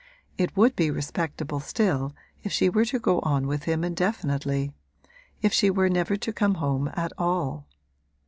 [0.35, 4.71] It would be respectable still if she were to go on with him indefinitely
[5.43, 7.67] if she never were to come home at all.